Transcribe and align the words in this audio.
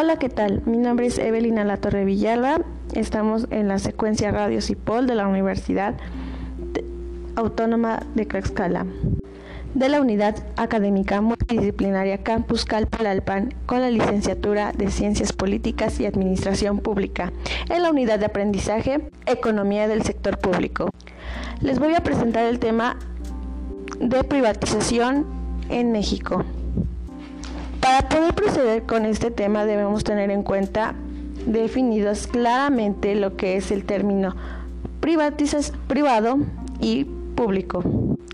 Hola, 0.00 0.16
¿qué 0.16 0.28
tal? 0.28 0.62
Mi 0.64 0.78
nombre 0.78 1.06
es 1.06 1.18
Evelina 1.18 1.64
La 1.64 1.76
Torre 1.76 2.04
Villalba. 2.04 2.60
Estamos 2.94 3.48
en 3.50 3.66
la 3.66 3.80
secuencia 3.80 4.30
Radio 4.30 4.60
Cipol 4.60 5.08
de 5.08 5.16
la 5.16 5.26
Universidad 5.26 5.96
Autónoma 7.34 8.06
de 8.14 8.24
Tlaxcala, 8.24 8.86
de 9.74 9.88
la 9.88 10.00
Unidad 10.00 10.36
Académica 10.54 11.20
Multidisciplinaria 11.20 12.22
Campus 12.22 12.64
Calpalalpan, 12.64 13.52
con 13.66 13.80
la 13.80 13.90
licenciatura 13.90 14.70
de 14.70 14.88
Ciencias 14.92 15.32
Políticas 15.32 15.98
y 15.98 16.06
Administración 16.06 16.78
Pública, 16.78 17.32
en 17.68 17.82
la 17.82 17.90
Unidad 17.90 18.20
de 18.20 18.26
Aprendizaje 18.26 19.10
Economía 19.26 19.88
del 19.88 20.04
Sector 20.04 20.38
Público. 20.38 20.90
Les 21.60 21.80
voy 21.80 21.96
a 21.96 22.04
presentar 22.04 22.44
el 22.44 22.60
tema 22.60 23.00
de 23.98 24.22
privatización 24.22 25.26
en 25.70 25.90
México. 25.90 26.44
Para 27.88 28.06
poder 28.06 28.34
proceder 28.34 28.82
con 28.82 29.06
este 29.06 29.30
tema 29.30 29.64
debemos 29.64 30.04
tener 30.04 30.30
en 30.30 30.42
cuenta 30.42 30.92
definidos 31.46 32.26
claramente 32.26 33.14
lo 33.14 33.34
que 33.34 33.56
es 33.56 33.70
el 33.70 33.86
término 33.86 34.36
privado 35.00 36.38
y 36.80 37.04
público. 37.34 37.82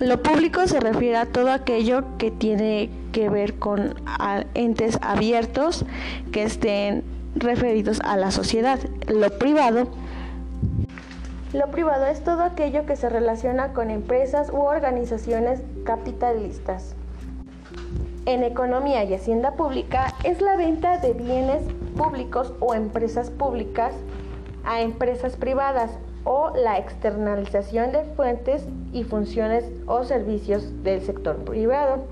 Lo 0.00 0.20
público 0.20 0.66
se 0.66 0.80
refiere 0.80 1.16
a 1.16 1.26
todo 1.26 1.52
aquello 1.52 2.02
que 2.18 2.32
tiene 2.32 2.90
que 3.12 3.28
ver 3.28 3.54
con 3.54 3.94
entes 4.54 4.98
abiertos 5.00 5.84
que 6.32 6.42
estén 6.42 7.04
referidos 7.36 8.00
a 8.00 8.16
la 8.16 8.32
sociedad. 8.32 8.80
Lo 9.06 9.30
privado 9.38 9.86
lo 11.52 11.70
privado 11.70 12.06
es 12.06 12.24
todo 12.24 12.42
aquello 12.42 12.84
que 12.84 12.96
se 12.96 13.08
relaciona 13.08 13.72
con 13.74 13.92
empresas 13.92 14.50
u 14.50 14.56
organizaciones 14.62 15.60
capitalistas. 15.84 16.96
En 18.26 18.42
economía 18.42 19.04
y 19.04 19.14
hacienda 19.14 19.52
pública 19.52 20.12
es 20.24 20.40
la 20.40 20.56
venta 20.56 20.98
de 20.98 21.12
bienes 21.12 21.62
públicos 21.96 22.52
o 22.58 22.74
empresas 22.74 23.30
públicas 23.30 23.94
a 24.64 24.80
empresas 24.80 25.36
privadas 25.36 25.96
o 26.24 26.50
la 26.56 26.76
externalización 26.76 27.92
de 27.92 28.02
fuentes 28.02 28.66
y 28.92 29.04
funciones 29.04 29.70
o 29.86 30.02
servicios 30.02 30.82
del 30.82 31.02
sector 31.02 31.36
privado. 31.44 32.02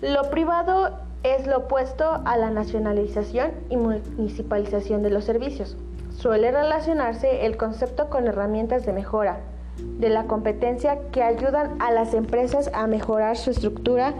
Lo 0.00 0.30
privado 0.30 0.96
es 1.24 1.48
lo 1.48 1.58
opuesto 1.58 2.22
a 2.24 2.36
la 2.36 2.50
nacionalización 2.50 3.50
y 3.68 3.76
municipalización 3.76 5.02
de 5.02 5.10
los 5.10 5.24
servicios. 5.24 5.76
Suele 6.16 6.52
relacionarse 6.52 7.46
el 7.46 7.56
concepto 7.56 8.10
con 8.10 8.28
herramientas 8.28 8.86
de 8.86 8.92
mejora 8.92 9.40
de 9.78 10.08
la 10.08 10.24
competencia 10.24 10.98
que 11.12 11.22
ayudan 11.22 11.80
a 11.80 11.90
las 11.90 12.14
empresas 12.14 12.70
a 12.74 12.86
mejorar 12.86 13.36
su 13.36 13.50
estructura 13.50 14.14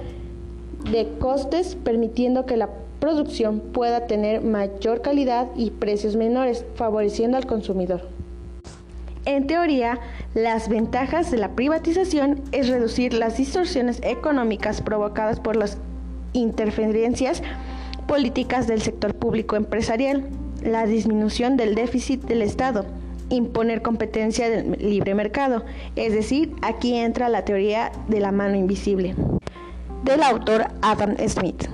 de 0.90 1.08
costes, 1.18 1.76
permitiendo 1.76 2.46
que 2.46 2.56
la 2.56 2.70
producción 3.00 3.60
pueda 3.60 4.06
tener 4.06 4.40
mayor 4.42 5.02
calidad 5.02 5.48
y 5.56 5.70
precios 5.70 6.16
menores, 6.16 6.64
favoreciendo 6.74 7.36
al 7.36 7.46
consumidor. 7.46 8.02
En 9.26 9.46
teoría, 9.46 10.00
las 10.34 10.68
ventajas 10.68 11.30
de 11.30 11.38
la 11.38 11.50
privatización 11.50 12.42
es 12.52 12.68
reducir 12.68 13.14
las 13.14 13.38
distorsiones 13.38 14.00
económicas 14.02 14.82
provocadas 14.82 15.40
por 15.40 15.56
las 15.56 15.78
interferencias 16.34 17.42
políticas 18.06 18.66
del 18.66 18.82
sector 18.82 19.14
público 19.14 19.56
empresarial, 19.56 20.24
la 20.62 20.84
disminución 20.84 21.56
del 21.56 21.74
déficit 21.74 22.22
del 22.24 22.42
Estado, 22.42 22.84
imponer 23.28 23.82
competencia 23.82 24.48
del 24.48 24.72
libre 24.78 25.14
mercado, 25.14 25.64
es 25.96 26.12
decir, 26.12 26.52
aquí 26.62 26.94
entra 26.94 27.28
la 27.28 27.44
teoría 27.44 27.92
de 28.08 28.20
la 28.20 28.32
mano 28.32 28.56
invisible, 28.56 29.14
del 30.04 30.22
autor 30.22 30.66
Adam 30.82 31.16
Smith. 31.28 31.68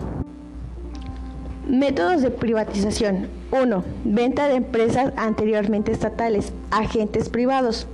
Métodos 1.68 2.22
de 2.22 2.30
privatización. 2.30 3.28
1. 3.52 3.84
Venta 4.04 4.48
de 4.48 4.56
empresas 4.56 5.12
anteriormente 5.16 5.92
estatales, 5.92 6.52
agentes 6.70 7.28
privados. 7.28 7.86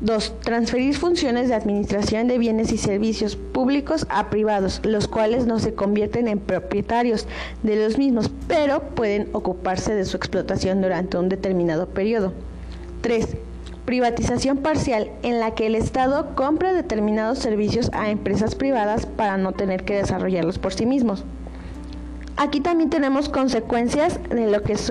2. 0.00 0.34
Transferir 0.40 0.94
funciones 0.94 1.48
de 1.48 1.54
administración 1.54 2.28
de 2.28 2.38
bienes 2.38 2.72
y 2.72 2.78
servicios 2.78 3.36
públicos 3.36 4.06
a 4.08 4.30
privados, 4.30 4.80
los 4.84 5.08
cuales 5.08 5.46
no 5.46 5.58
se 5.58 5.74
convierten 5.74 6.28
en 6.28 6.38
propietarios 6.38 7.26
de 7.62 7.76
los 7.76 7.96
mismos, 7.98 8.30
pero 8.48 8.80
pueden 8.80 9.28
ocuparse 9.32 9.94
de 9.94 10.04
su 10.04 10.16
explotación 10.16 10.82
durante 10.82 11.16
un 11.16 11.28
determinado 11.28 11.88
periodo. 11.88 12.32
3. 13.00 13.36
Privatización 13.84 14.58
parcial 14.58 15.10
en 15.22 15.38
la 15.38 15.54
que 15.54 15.66
el 15.66 15.74
Estado 15.76 16.34
compra 16.34 16.72
determinados 16.72 17.38
servicios 17.38 17.90
a 17.92 18.10
empresas 18.10 18.54
privadas 18.54 19.06
para 19.06 19.36
no 19.36 19.52
tener 19.52 19.84
que 19.84 19.94
desarrollarlos 19.94 20.58
por 20.58 20.74
sí 20.74 20.86
mismos. 20.86 21.24
Aquí 22.36 22.60
también 22.60 22.90
tenemos 22.90 23.28
consecuencias 23.28 24.20
de 24.28 24.50
lo 24.50 24.62
que 24.62 24.74
es 24.74 24.90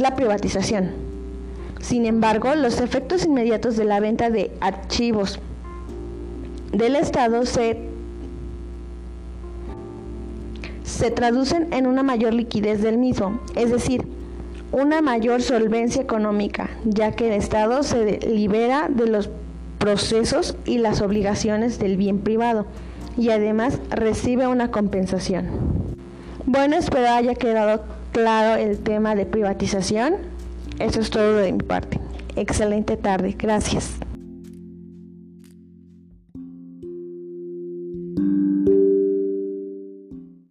la 0.00 0.14
privatización. 0.16 0.92
Sin 1.80 2.06
embargo, 2.06 2.54
los 2.54 2.80
efectos 2.80 3.24
inmediatos 3.24 3.76
de 3.76 3.84
la 3.84 4.00
venta 4.00 4.30
de 4.30 4.50
archivos 4.60 5.38
del 6.72 6.96
Estado 6.96 7.44
se, 7.46 7.78
se 10.84 11.10
traducen 11.10 11.72
en 11.72 11.86
una 11.86 12.02
mayor 12.02 12.32
liquidez 12.32 12.82
del 12.82 12.96
mismo, 12.96 13.40
es 13.54 13.70
decir, 13.70 14.15
una 14.72 15.00
mayor 15.02 15.42
solvencia 15.42 16.02
económica, 16.02 16.70
ya 16.84 17.12
que 17.12 17.28
el 17.28 17.32
Estado 17.34 17.82
se 17.82 18.18
libera 18.26 18.88
de 18.88 19.06
los 19.06 19.30
procesos 19.78 20.56
y 20.64 20.78
las 20.78 21.00
obligaciones 21.00 21.78
del 21.78 21.96
bien 21.96 22.18
privado 22.18 22.66
y 23.16 23.30
además 23.30 23.78
recibe 23.90 24.46
una 24.46 24.70
compensación. 24.70 25.46
Bueno, 26.44 26.76
espero 26.76 27.08
haya 27.10 27.34
quedado 27.34 27.84
claro 28.12 28.60
el 28.60 28.78
tema 28.78 29.14
de 29.14 29.26
privatización. 29.26 30.14
Eso 30.78 31.00
es 31.00 31.10
todo 31.10 31.36
de 31.36 31.52
mi 31.52 31.62
parte. 31.62 31.98
Excelente 32.36 32.96
tarde. 32.96 33.34
Gracias. 33.38 33.96